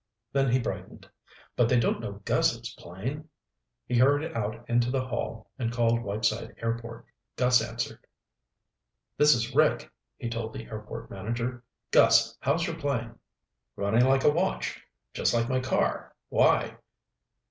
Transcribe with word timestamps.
Then 0.33 0.49
he 0.51 0.57
brightened. 0.57 1.07
"But 1.55 1.69
they 1.69 1.79
don't 1.79 2.01
know 2.01 2.23
Gus's 2.25 2.73
plane!" 2.73 3.29
He 3.85 3.99
hurried 3.99 4.31
out 4.31 4.67
into 4.67 4.89
the 4.89 5.05
hall 5.05 5.51
and 5.59 5.71
called 5.71 6.01
Whiteside 6.01 6.55
Airport. 6.57 7.05
Gus 7.35 7.61
answered. 7.61 7.99
"This 9.15 9.35
is 9.35 9.53
Rick," 9.53 9.91
he 10.17 10.27
told 10.27 10.53
the 10.53 10.65
airport 10.65 11.11
manager. 11.11 11.63
"Gus, 11.91 12.35
how's 12.39 12.65
your 12.65 12.77
plane?" 12.79 13.13
"Running 13.75 14.05
like 14.07 14.23
a 14.23 14.31
watch. 14.31 14.81
Just 15.13 15.35
like 15.35 15.47
my 15.47 15.59
car. 15.59 16.15
Why?" 16.29 16.77